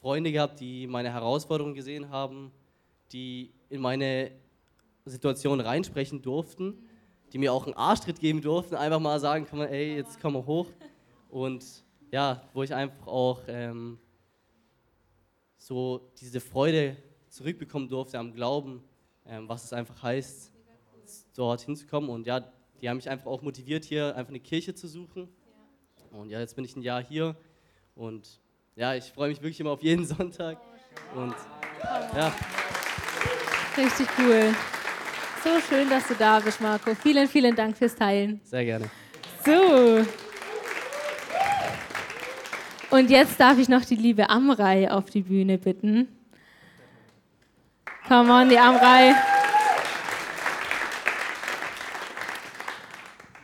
[0.01, 2.51] Freunde gehabt, die meine Herausforderungen gesehen haben,
[3.11, 4.29] die in meine
[5.05, 6.75] Situation reinsprechen durften,
[7.33, 10.45] die mir auch einen Arschtritt geben durften, einfach mal sagen, komm ey, jetzt komm mal
[10.45, 10.67] hoch.
[11.27, 11.65] Und
[12.11, 13.97] ja, wo ich einfach auch ähm,
[15.61, 16.97] so diese Freude
[17.29, 18.83] zurückbekommen durfte am Glauben,
[19.27, 20.51] ähm, was es einfach heißt,
[21.35, 22.09] dort hinzukommen.
[22.09, 25.29] Und ja, die haben mich einfach auch motiviert, hier einfach eine Kirche zu suchen.
[26.09, 27.35] Und ja, jetzt bin ich ein Jahr hier
[27.95, 28.41] und
[28.75, 30.57] ja, ich freue mich wirklich immer auf jeden Sonntag.
[31.15, 31.35] Und
[32.15, 32.35] ja.
[33.77, 34.55] Richtig cool.
[35.43, 36.95] So schön, dass du da bist, Marco.
[36.95, 38.41] Vielen, vielen Dank fürs Teilen.
[38.43, 38.89] Sehr gerne.
[39.45, 40.05] So.
[42.91, 46.09] Und jetzt darf ich noch die liebe Amrei auf die Bühne bitten.
[48.05, 49.15] Come on, die Amrei.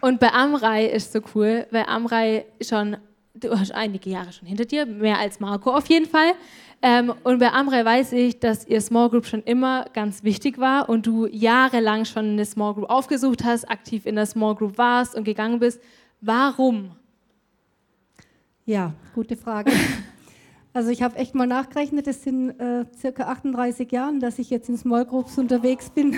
[0.02, 2.98] Und bei Amrei ist so cool, weil Amrei schon,
[3.36, 6.34] du hast einige Jahre schon hinter dir, mehr als Marco auf jeden Fall.
[6.82, 10.90] Ähm, und bei Amrei weiß ich, dass ihr Small Group schon immer ganz wichtig war
[10.90, 15.16] und du jahrelang schon eine Small Group aufgesucht hast, aktiv in der Small Group warst
[15.16, 15.82] und gegangen bist.
[16.20, 16.92] Warum?
[18.68, 19.72] Ja, gute Frage.
[20.74, 24.70] Also ich habe echt mal nachgerechnet, es sind äh, circa 38 Jahre, dass ich jetzt
[24.70, 26.16] in Small Groups unterwegs bin.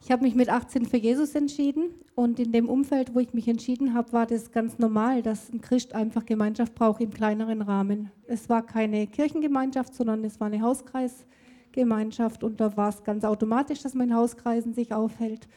[0.00, 3.48] Ich habe mich mit 18 für Jesus entschieden und in dem Umfeld, wo ich mich
[3.48, 8.12] entschieden habe, war das ganz normal, dass ein Christ einfach Gemeinschaft braucht im kleineren Rahmen.
[8.28, 13.82] Es war keine Kirchengemeinschaft, sondern es war eine Hauskreisgemeinschaft und da war es ganz automatisch,
[13.82, 15.48] dass man in Hauskreisen sich aufhält.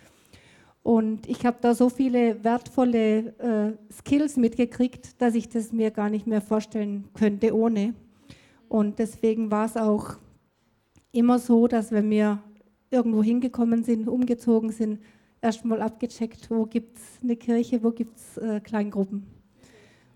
[0.83, 6.09] Und ich habe da so viele wertvolle äh, Skills mitgekriegt, dass ich das mir gar
[6.09, 7.93] nicht mehr vorstellen könnte ohne.
[8.67, 10.15] Und deswegen war es auch
[11.11, 12.39] immer so, dass wenn wir
[12.89, 14.99] irgendwo hingekommen sind, umgezogen sind,
[15.41, 19.25] erstmal abgecheckt, wo gibt es eine Kirche, wo gibt es äh, Kleingruppen.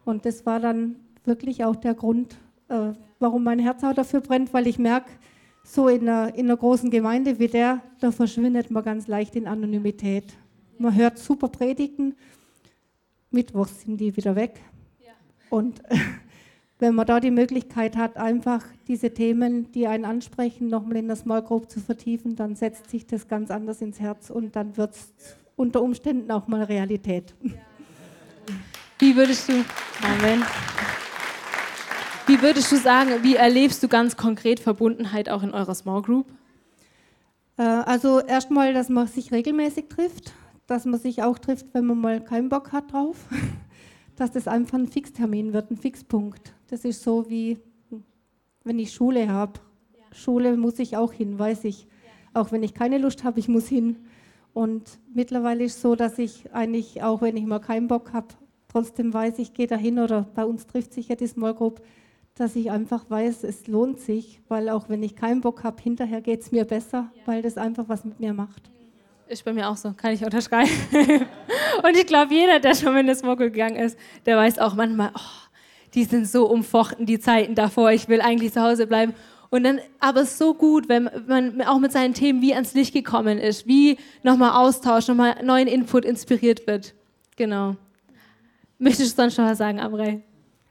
[0.04, 2.38] Und das war dann wirklich auch der Grund,
[2.70, 5.10] äh, warum mein Herz auch dafür brennt, weil ich merke,
[5.64, 9.48] so in einer, in einer großen Gemeinde wie der, da verschwindet man ganz leicht in
[9.48, 10.34] Anonymität.
[10.78, 12.16] Man hört super Predigten,
[13.32, 14.62] Mittwochs sind die wieder weg.
[15.00, 15.14] Ja.
[15.50, 15.82] Und
[16.80, 21.16] wenn man da die Möglichkeit hat, einfach diese Themen, die einen ansprechen, nochmal in der
[21.16, 24.96] Small Group zu vertiefen, dann setzt sich das ganz anders ins Herz und dann wird
[24.96, 25.14] es
[25.56, 27.34] unter Umständen auch mal Realität.
[29.00, 29.54] Wie würdest du,
[30.02, 30.44] Amen.
[32.28, 36.26] Wie würdest du sagen, wie erlebst du ganz konkret Verbundenheit auch in eurer Small Group?
[37.58, 40.34] Äh, also erstmal, dass man sich regelmäßig trifft,
[40.68, 43.18] dass man sich auch trifft, wenn man mal keinen Bock hat drauf,
[44.16, 46.54] dass das einfach ein Fixtermin wird, ein Fixpunkt.
[46.68, 47.60] Das ist so wie,
[48.64, 49.60] wenn ich Schule habe.
[49.94, 50.04] Ja.
[50.16, 51.84] Schule muss ich auch hin, weiß ich.
[51.84, 52.42] Ja.
[52.42, 53.98] Auch wenn ich keine Lust habe, ich muss hin.
[54.54, 58.30] Und mittlerweile ist es so, dass ich eigentlich, auch wenn ich mal keinen Bock habe,
[58.70, 61.82] trotzdem weiß, ich gehe dahin oder bei uns trifft sich ja die Small Group,
[62.36, 66.22] dass ich einfach weiß, es lohnt sich, weil auch wenn ich keinen Bock habe, hinterher
[66.22, 67.22] geht es mir besser, ja.
[67.26, 68.70] weil das einfach was mit mir macht.
[69.28, 70.70] Ist bei mir auch so, kann ich unterschreiben.
[71.84, 75.12] Und ich glaube, jeder, der schon in das Group gegangen ist, der weiß auch manchmal,
[75.16, 75.48] oh,
[75.96, 79.16] die sind so umfochten, die Zeiten davor, ich will eigentlich zu Hause bleiben.
[79.50, 83.40] Und dann, aber so gut, wenn man auch mit seinen Themen wie ans Licht gekommen
[83.40, 86.94] ist, wie nochmal Austausch, nochmal neuen Input inspiriert wird.
[87.36, 87.76] Genau.
[88.78, 90.22] Möchtest du sonst noch was sagen, Amrei?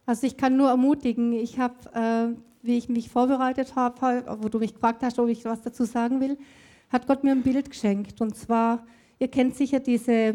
[0.07, 4.59] Also ich kann nur ermutigen, ich habe, äh, wie ich mich vorbereitet habe, wo du
[4.59, 6.37] mich gefragt hast, ob ich was dazu sagen will,
[6.95, 8.21] hat Gott mir ein Bild geschenkt.
[8.21, 8.87] Und zwar,
[9.19, 10.35] ihr kennt sicher diese, äh,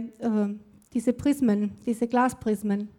[0.93, 2.89] diese Prismen, diese Glasprismen.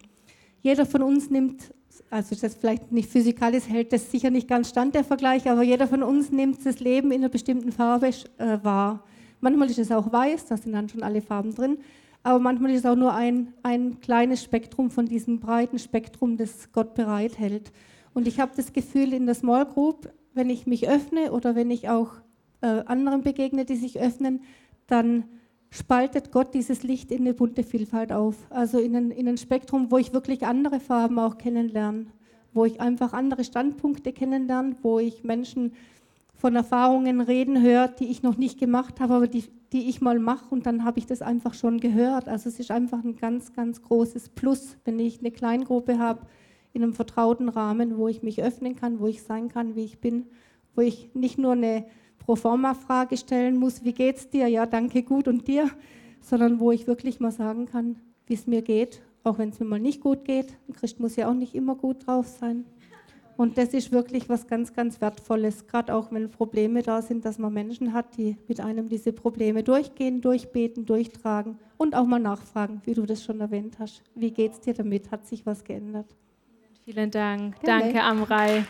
[0.61, 1.71] Jeder von uns nimmt
[2.09, 5.87] also das vielleicht nicht physikalisch hält das sicher nicht ganz stand, der Vergleich, aber jeder
[5.87, 9.03] von uns nimmt das Leben in einer bestimmten Farbe äh, wahr.
[9.39, 11.77] Manchmal ist es auch weiß, da sind dann schon alle Farben drin,
[12.23, 16.71] aber manchmal ist es auch nur ein, ein kleines Spektrum von diesem breiten Spektrum, das
[16.71, 17.71] Gott bereithält.
[18.13, 21.71] Und ich habe das Gefühl, in der Small Group, wenn ich mich öffne oder wenn
[21.71, 22.09] ich auch
[22.61, 24.41] äh, anderen begegnet, die sich öffnen,
[24.87, 25.25] dann
[25.69, 28.35] spaltet Gott dieses Licht in eine bunte Vielfalt auf.
[28.49, 32.07] Also in ein, in ein Spektrum, wo ich wirklich andere Farben auch kennenlerne,
[32.53, 35.73] wo ich einfach andere Standpunkte kennenlerne, wo ich Menschen
[36.35, 40.19] von Erfahrungen reden höre, die ich noch nicht gemacht habe, aber die, die ich mal
[40.19, 42.27] mache und dann habe ich das einfach schon gehört.
[42.27, 46.25] Also es ist einfach ein ganz, ganz großes Plus, wenn ich eine Kleingruppe habe
[46.73, 49.99] in einem vertrauten Rahmen, wo ich mich öffnen kann, wo ich sein kann, wie ich
[49.99, 50.25] bin,
[50.75, 51.85] wo ich nicht nur eine
[52.31, 54.47] Proforma-Frage stellen muss, wie geht's dir?
[54.47, 55.69] Ja, danke, gut und dir,
[56.21, 59.65] sondern wo ich wirklich mal sagen kann, wie es mir geht, auch wenn es mir
[59.65, 60.57] mal nicht gut geht.
[60.69, 62.63] Ein Christ muss ja auch nicht immer gut drauf sein.
[63.35, 67.37] Und das ist wirklich was ganz, ganz Wertvolles, gerade auch wenn Probleme da sind, dass
[67.37, 72.81] man Menschen hat, die mit einem diese Probleme durchgehen, durchbeten, durchtragen und auch mal nachfragen,
[72.85, 74.03] wie du das schon erwähnt hast.
[74.15, 75.11] Wie geht es dir damit?
[75.11, 76.15] Hat sich was geändert?
[76.85, 77.59] Vielen Dank.
[77.59, 77.83] Gerne.
[77.83, 78.63] Danke, Amrei.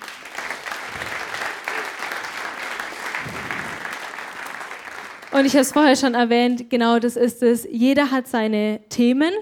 [5.42, 7.68] Und ich habe es vorher schon erwähnt, genau das ist es.
[7.68, 9.34] Jeder hat seine Themen.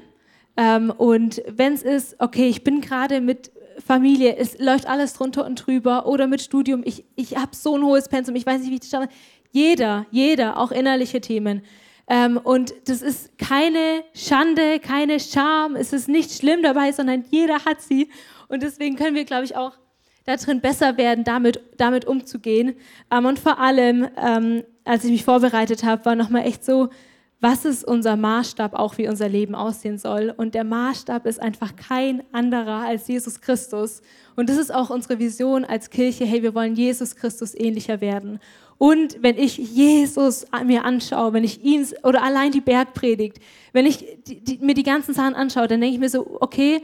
[0.55, 3.51] Ähm, und wenn es ist, okay, ich bin gerade mit
[3.85, 7.83] Familie, es läuft alles drunter und drüber oder mit Studium, ich, ich habe so ein
[7.83, 9.09] hohes Pensum, ich weiß nicht, wie ich das schaffe.
[9.51, 11.63] Jeder, jeder, auch innerliche Themen.
[12.07, 17.65] Ähm, und das ist keine Schande, keine Scham, es ist nicht schlimm dabei, sondern jeder
[17.65, 18.09] hat sie.
[18.47, 19.73] Und deswegen können wir, glaube ich, auch
[20.23, 22.75] darin besser werden, damit, damit umzugehen.
[23.11, 26.89] Ähm, und vor allem, ähm, als ich mich vorbereitet habe, war nochmal echt so,
[27.39, 30.33] was ist unser Maßstab auch, wie unser Leben aussehen soll.
[30.35, 34.01] Und der Maßstab ist einfach kein anderer als Jesus Christus.
[34.35, 38.39] Und das ist auch unsere Vision als Kirche, hey, wir wollen Jesus Christus ähnlicher werden.
[38.79, 43.37] Und wenn ich Jesus mir anschaue, wenn ich ihn, oder allein die Bergpredigt,
[43.73, 46.81] wenn ich die, die, mir die ganzen Sachen anschaue, dann denke ich mir so, okay,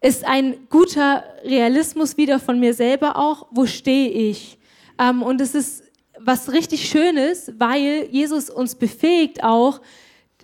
[0.00, 4.56] ist ein guter Realismus wieder von mir selber auch, wo stehe ich?
[5.00, 5.89] Ähm, und es ist
[6.24, 9.80] was richtig Schönes, weil Jesus uns befähigt auch,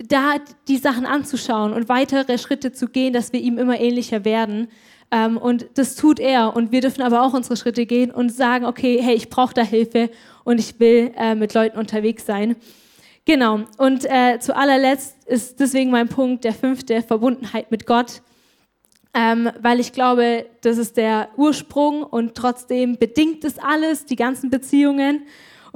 [0.08, 0.34] da
[0.68, 4.68] die Sachen anzuschauen und weitere Schritte zu gehen, dass wir ihm immer ähnlicher werden.
[5.10, 6.54] Ähm, und das tut er.
[6.54, 9.62] Und wir dürfen aber auch unsere Schritte gehen und sagen, okay, hey, ich brauche da
[9.62, 10.10] Hilfe
[10.44, 12.56] und ich will äh, mit Leuten unterwegs sein.
[13.24, 13.60] Genau.
[13.78, 18.20] Und äh, zu allerletzt ist deswegen mein Punkt, der fünfte, Verbundenheit mit Gott
[19.16, 24.50] ähm, weil ich glaube, das ist der Ursprung und trotzdem bedingt es alles, die ganzen
[24.50, 25.22] Beziehungen.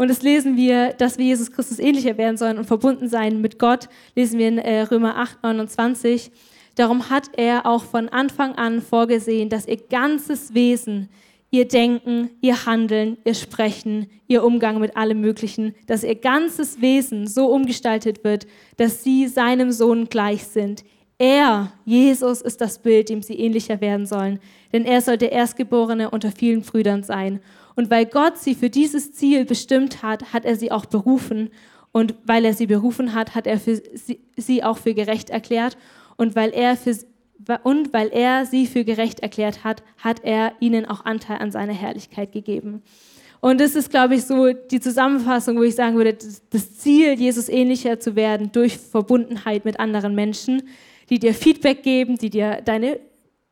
[0.00, 3.58] Und das lesen wir, dass wir Jesus Christus ähnlicher werden sollen und verbunden sein mit
[3.58, 6.30] Gott, lesen wir in äh, Römer 8, 29.
[6.74, 11.10] Darum hat er auch von Anfang an vorgesehen, dass ihr ganzes Wesen,
[11.50, 17.26] ihr Denken, ihr Handeln, ihr Sprechen, ihr Umgang mit allem Möglichen, dass ihr ganzes Wesen
[17.26, 18.46] so umgestaltet wird,
[18.78, 20.82] dass sie seinem Sohn gleich sind.
[21.18, 24.38] Er, Jesus, ist das Bild, dem sie ähnlicher werden sollen,
[24.72, 27.40] denn er soll der Erstgeborene unter vielen Brüdern sein.
[27.80, 31.48] Und weil Gott sie für dieses Ziel bestimmt hat, hat er sie auch berufen.
[31.92, 35.78] Und weil er sie berufen hat, hat er für sie, sie auch für gerecht erklärt.
[36.18, 36.94] Und weil, er für,
[37.62, 41.72] und weil er sie für gerecht erklärt hat, hat er ihnen auch Anteil an seiner
[41.72, 42.82] Herrlichkeit gegeben.
[43.40, 46.18] Und das ist, glaube ich, so die Zusammenfassung, wo ich sagen würde,
[46.50, 50.64] das Ziel, Jesus ähnlicher zu werden durch Verbundenheit mit anderen Menschen
[51.10, 53.00] die dir Feedback geben, die dir deine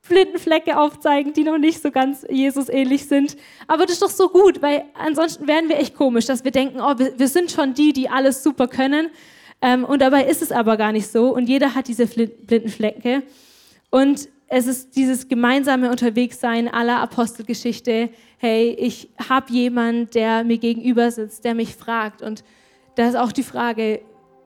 [0.08, 3.36] blinden Flecke aufzeigen, die noch nicht so ganz Jesus ähnlich sind.
[3.66, 6.80] Aber das ist doch so gut, weil ansonsten wären wir echt komisch, dass wir denken,
[6.80, 9.10] oh, wir, wir sind schon die, die alles super können.
[9.60, 11.34] Ähm, und dabei ist es aber gar nicht so.
[11.34, 13.22] Und jeder hat diese blinden Flecke.
[13.90, 18.08] Und es ist dieses gemeinsame Unterwegssein aller Apostelgeschichte.
[18.38, 22.22] Hey, ich habe jemanden, der mir gegenüber sitzt, der mich fragt.
[22.22, 22.44] Und
[22.94, 24.00] da ist auch die Frage,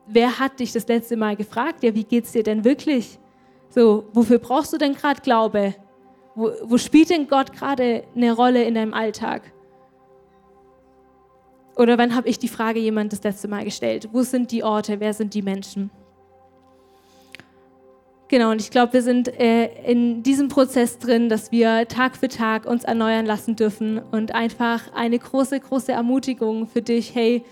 [0.06, 3.18] wer hat dich das letzte Mal gefragt, ja, wie geht's dir denn wirklich?
[3.74, 5.74] So, wofür brauchst du denn gerade Glaube?
[6.34, 9.50] Wo, wo spielt denn Gott gerade eine Rolle in deinem Alltag?
[11.76, 14.10] Oder wann habe ich die Frage jemand das letzte Mal gestellt?
[14.12, 15.00] Wo sind die Orte?
[15.00, 15.90] Wer sind die Menschen?
[18.28, 22.28] Genau, und ich glaube, wir sind äh, in diesem Prozess drin, dass wir Tag für
[22.28, 27.42] Tag uns erneuern lassen dürfen und einfach eine große, große Ermutigung für dich, hey,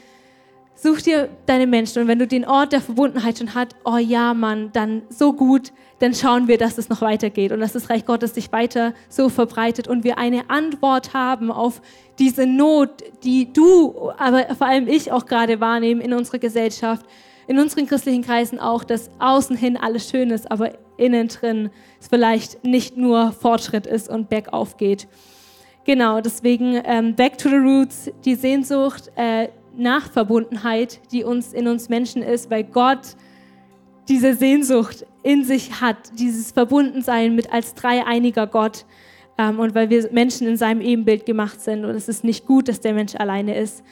[0.74, 4.32] Such dir deine Menschen und wenn du den Ort der Verbundenheit schon hast, oh ja,
[4.32, 8.06] Mann, dann so gut, dann schauen wir, dass es noch weitergeht und dass das Reich
[8.06, 11.82] Gottes sich weiter so verbreitet und wir eine Antwort haben auf
[12.18, 17.04] diese Not, die du, aber vor allem ich auch gerade wahrnehmen in unserer Gesellschaft,
[17.46, 22.08] in unseren christlichen Kreisen auch, dass außen hin alles schön ist, aber innen drin es
[22.08, 25.08] vielleicht nicht nur Fortschritt ist und bergauf geht.
[25.84, 31.88] Genau, deswegen ähm, Back to the Roots, die Sehnsucht, äh, Nachverbundenheit, die uns in uns
[31.88, 33.16] Menschen ist, weil Gott
[34.08, 38.86] diese Sehnsucht in sich hat, dieses Verbundensein mit als dreieiniger Gott
[39.38, 42.68] ähm, und weil wir Menschen in seinem Ebenbild gemacht sind und es ist nicht gut,
[42.68, 43.84] dass der Mensch alleine ist.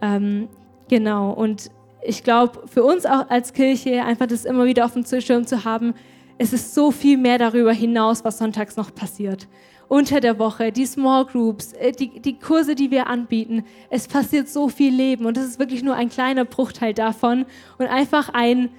[0.00, 0.48] Ähm,
[0.92, 1.70] Genau, und
[2.02, 5.64] ich glaube, für uns auch als Kirche, einfach das immer wieder auf dem Schirm zu
[5.64, 5.94] haben,
[6.36, 9.48] es ist so viel mehr darüber hinaus, was sonntags noch passiert.
[9.92, 13.62] Unter der Woche, die Small Groups, äh, die, die Kurse, die wir anbieten.
[13.90, 17.44] Es passiert so viel Leben und das ist wirklich nur ein kleiner Bruchteil davon.
[17.76, 18.70] Und einfach ein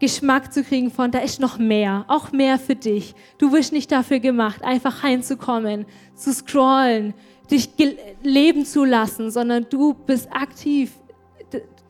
[0.00, 3.14] Geschmack zu kriegen von, da ist noch mehr, auch mehr für dich.
[3.38, 7.14] Du wirst nicht dafür gemacht, einfach heimzukommen, zu scrollen,
[7.50, 7.70] dich
[8.22, 10.92] leben zu lassen, sondern du bist aktiv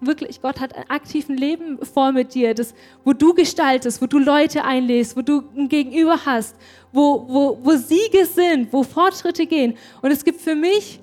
[0.00, 4.18] wirklich, Gott hat ein aktiven Leben vor mit dir, das, wo du gestaltest, wo du
[4.18, 6.56] Leute einlädst, wo du ein Gegenüber hast,
[6.92, 9.76] wo, wo, wo Siege sind, wo Fortschritte gehen.
[10.02, 11.00] Und es gibt für mich,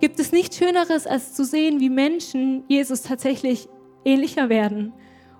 [0.00, 3.68] gibt es nichts Schöneres, als zu sehen, wie Menschen Jesus tatsächlich
[4.04, 4.92] ähnlicher werden.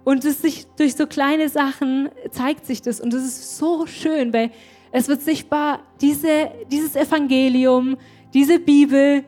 [0.04, 3.00] Und es sich durch so kleine Sachen zeigt sich das.
[3.00, 4.50] Und das ist so schön, weil
[4.90, 7.96] es wird sichtbar, diese, dieses Evangelium,
[8.32, 9.24] diese Bibel,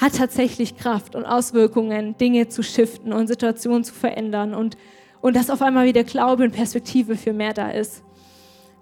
[0.00, 4.76] hat tatsächlich Kraft und Auswirkungen, Dinge zu shiften und Situationen zu verändern und,
[5.20, 8.02] und dass auf einmal wieder Glaube und Perspektive für mehr da ist.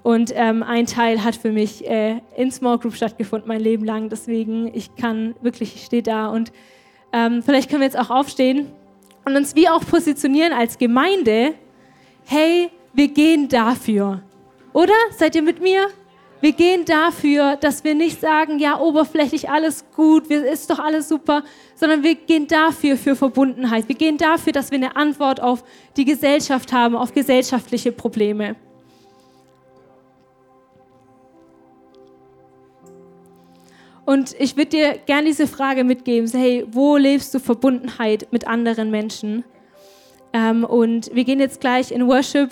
[0.02, 4.08] Und ähm, ein Teil hat für mich äh, in Small Group stattgefunden, mein Leben lang.
[4.08, 6.52] Deswegen, ich kann wirklich, ich stehe da und
[7.12, 8.70] ähm, vielleicht können wir jetzt auch aufstehen
[9.24, 11.54] und uns wie auch positionieren als Gemeinde.
[12.24, 14.22] Hey, wir gehen dafür.
[14.72, 14.94] Oder?
[15.16, 15.88] Seid ihr mit mir?
[16.40, 21.42] Wir gehen dafür, dass wir nicht sagen, ja, oberflächlich alles gut, ist doch alles super,
[21.74, 23.88] sondern wir gehen dafür für Verbundenheit.
[23.88, 25.64] Wir gehen dafür, dass wir eine Antwort auf
[25.96, 28.54] die Gesellschaft haben, auf gesellschaftliche Probleme.
[34.04, 38.90] Und ich würde dir gerne diese Frage mitgeben, hey, wo lebst du Verbundenheit mit anderen
[38.90, 39.44] Menschen?
[40.32, 42.50] Ähm, und wir gehen jetzt gleich in Worship.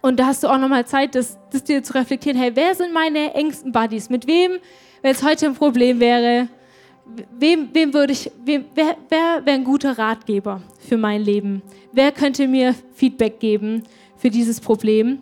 [0.00, 2.92] Und da hast du auch nochmal Zeit, das, das dir zu reflektieren, hey, wer sind
[2.92, 4.10] meine engsten Buddies?
[4.10, 4.58] Mit wem,
[5.02, 6.48] wenn es heute ein Problem wäre,
[7.38, 11.62] wem, wem würde ich, wem, wer, wer wäre ein guter Ratgeber für mein Leben?
[11.92, 13.82] Wer könnte mir Feedback geben
[14.16, 15.20] für dieses Problem?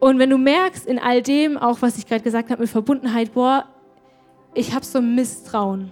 [0.00, 3.32] Und wenn du merkst in all dem, auch was ich gerade gesagt habe mit Verbundenheit,
[3.32, 3.64] boah,
[4.52, 5.90] ich habe so ein Misstrauen.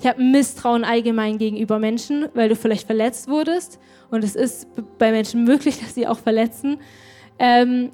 [0.00, 3.78] Ich habe Misstrauen allgemein gegenüber Menschen, weil du vielleicht verletzt wurdest
[4.10, 4.66] und es ist
[4.98, 6.78] bei Menschen möglich, dass sie auch verletzen,
[7.38, 7.90] ähm,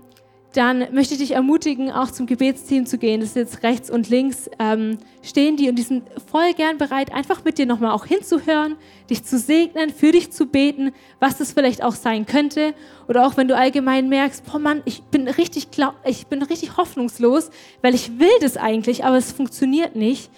[0.53, 3.21] dann möchte ich dich ermutigen, auch zum Gebetsteam zu gehen.
[3.21, 7.13] Das ist jetzt rechts und links ähm, stehen die und die sind voll gern bereit,
[7.13, 8.75] einfach mit dir nochmal auch hinzuhören,
[9.09, 12.75] dich zu segnen, für dich zu beten, was das vielleicht auch sein könnte.
[13.07, 15.69] Oder auch wenn du allgemein merkst, boah Mann, ich bin richtig,
[16.05, 20.31] ich bin richtig hoffnungslos, weil ich will das eigentlich, aber es funktioniert nicht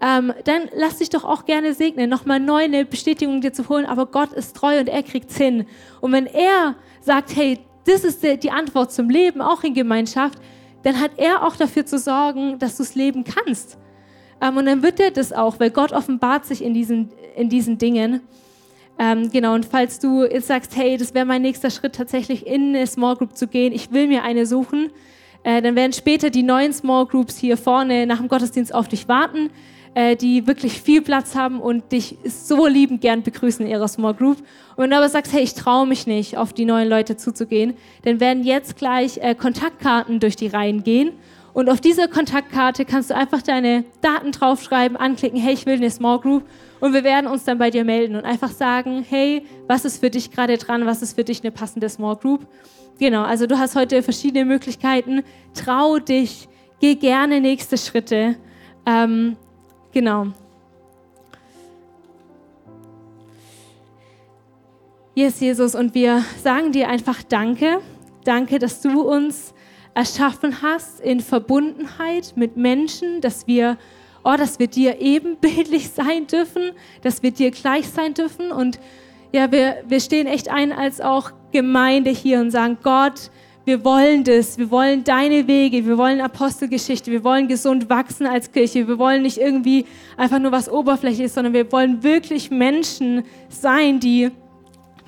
[0.00, 3.84] ähm, dann lass dich doch auch gerne segnen, nochmal neu eine Bestätigung dir zu holen,
[3.84, 5.66] aber Gott ist treu und er kriegt's hin.
[6.00, 10.38] Und wenn er sagt, hey, das ist die Antwort zum Leben, auch in Gemeinschaft,
[10.82, 13.76] dann hat er auch dafür zu sorgen, dass du es leben kannst.
[14.40, 17.76] Ähm, und dann wird er das auch, weil Gott offenbart sich in diesen, in diesen
[17.76, 18.22] Dingen.
[18.98, 22.74] Ähm, genau, und falls du jetzt sagst, hey, das wäre mein nächster Schritt, tatsächlich in
[22.74, 24.90] eine Small Group zu gehen, ich will mir eine suchen,
[25.42, 29.08] äh, dann werden später die neuen Small Groups hier vorne nach dem Gottesdienst auf dich
[29.08, 29.50] warten
[29.94, 34.14] äh, die wirklich viel Platz haben und dich so liebend gern begrüßen in ihrer Small
[34.14, 34.38] Group.
[34.76, 37.74] Und wenn du aber sagst, hey, ich traue mich nicht, auf die neuen Leute zuzugehen,
[38.02, 41.12] dann werden jetzt gleich äh, Kontaktkarten durch die Reihen gehen.
[41.52, 45.90] Und auf dieser Kontaktkarte kannst du einfach deine Daten draufschreiben, anklicken, hey, ich will eine
[45.90, 46.44] Small Group.
[46.78, 50.10] Und wir werden uns dann bei dir melden und einfach sagen, hey, was ist für
[50.10, 52.46] dich gerade dran, was ist für dich eine passende Small Group.
[52.98, 55.22] Genau, also du hast heute verschiedene Möglichkeiten.
[55.54, 56.48] Trau dich,
[56.80, 58.36] geh gerne nächste Schritte.
[58.86, 59.36] Ähm,
[59.92, 60.28] Genau.
[65.14, 67.80] Yes, Jesus, und wir sagen dir einfach Danke.
[68.24, 69.52] Danke, dass du uns
[69.94, 73.76] erschaffen hast in Verbundenheit mit Menschen, dass wir,
[74.22, 76.70] oh, dass wir dir ebenbildlich sein dürfen,
[77.02, 78.52] dass wir dir gleich sein dürfen.
[78.52, 78.78] Und
[79.32, 83.30] ja, wir, wir stehen echt ein als auch Gemeinde hier und sagen, Gott,
[83.64, 88.50] wir wollen das, wir wollen deine Wege, wir wollen Apostelgeschichte, wir wollen gesund wachsen als
[88.50, 89.84] Kirche, wir wollen nicht irgendwie
[90.16, 94.30] einfach nur was Oberflächliches, sondern wir wollen wirklich Menschen sein, die,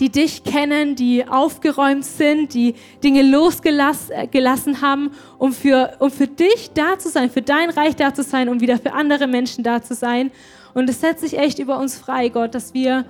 [0.01, 6.73] die dich kennen, die aufgeräumt sind, die Dinge losgelassen haben, um für, um für dich
[6.75, 9.83] da zu sein, für dein Reich da zu sein, um wieder für andere Menschen da
[9.83, 10.31] zu sein.
[10.75, 13.07] Und es setzt sich echt über uns frei, Gott, dass wir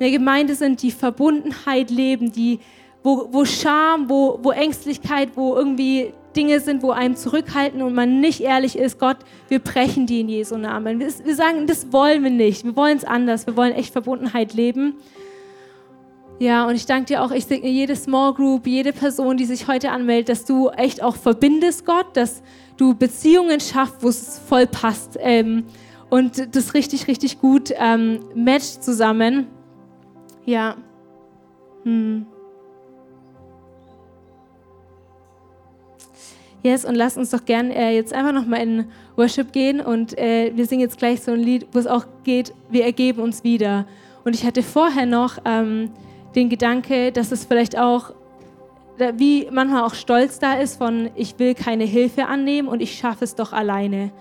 [0.00, 2.58] eine Gemeinde sind, die Verbundenheit leben, die
[3.02, 8.20] wo, wo Scham, wo, wo Ängstlichkeit, wo irgendwie Dinge sind, wo einem zurückhalten und man
[8.20, 9.16] nicht ehrlich ist, Gott,
[9.48, 11.00] wir brechen die in Jesu Namen.
[11.00, 12.64] Wir, wir sagen, das wollen wir nicht.
[12.64, 13.46] Wir wollen es anders.
[13.46, 14.94] Wir wollen echt Verbundenheit leben.
[16.38, 19.68] Ja, und ich danke dir auch, ich segne jede Small Group, jede Person, die sich
[19.68, 22.42] heute anmeldet, dass du echt auch verbindest, Gott, dass
[22.78, 25.18] du Beziehungen schaffst, wo es voll passt.
[25.20, 25.64] Ähm,
[26.08, 29.48] und das richtig, richtig gut ähm, matcht zusammen.
[30.46, 30.76] Ja.
[31.84, 32.26] Hm.
[36.62, 38.84] Yes, und lasst uns doch gern äh, jetzt einfach nochmal in
[39.16, 42.52] Worship gehen und äh, wir singen jetzt gleich so ein Lied, wo es auch geht,
[42.68, 43.86] wir ergeben uns wieder.
[44.24, 45.90] Und ich hatte vorher noch ähm,
[46.34, 48.12] den Gedanke, dass es vielleicht auch,
[49.14, 53.24] wie manchmal auch Stolz da ist von, ich will keine Hilfe annehmen und ich schaffe
[53.24, 54.12] es doch alleine.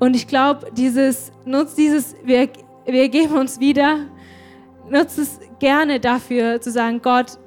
[0.00, 2.48] Und ich glaube, dieses, nutzt dieses, wir,
[2.84, 3.98] wir ergeben uns wieder,
[4.90, 7.38] nutzt es gerne dafür zu sagen, Gott,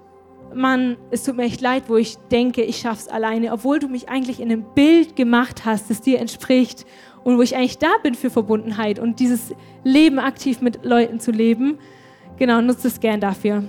[0.56, 4.10] Mann, es tut mir echt leid, wo ich denke, ich schaff's alleine, obwohl du mich
[4.10, 6.86] eigentlich in einem Bild gemacht hast, das dir entspricht
[7.24, 9.54] und wo ich eigentlich da bin für Verbundenheit und dieses
[9.84, 11.78] Leben aktiv mit Leuten zu leben.
[12.38, 13.64] Genau, nutzt es gern dafür.